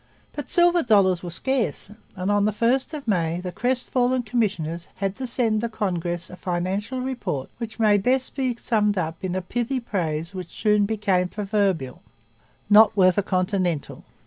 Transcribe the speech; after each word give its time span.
But 0.33 0.49
silver 0.49 0.81
dollars 0.81 1.21
were 1.21 1.29
scarce; 1.29 1.91
and 2.15 2.31
on 2.31 2.45
the 2.45 2.51
1st 2.51 2.95
of 2.95 3.07
May 3.07 3.39
the 3.39 3.51
crestfallen 3.51 4.23
commissioners 4.23 4.87
had 4.95 5.15
to 5.17 5.27
send 5.27 5.61
the 5.61 5.69
Congress 5.69 6.31
a 6.31 6.35
financial 6.35 7.01
report 7.01 7.51
which 7.59 7.77
may 7.77 7.99
best 7.99 8.35
be 8.35 8.55
summed 8.55 8.97
up 8.97 9.23
in 9.23 9.35
a 9.35 9.43
pithy 9.43 9.79
phrase 9.79 10.33
which 10.33 10.49
soon 10.49 10.87
became 10.87 11.27
proverbial 11.27 12.01
'Not 12.67 12.97
worth 12.97 13.19
a 13.19 13.21
Continental.' 13.21 14.03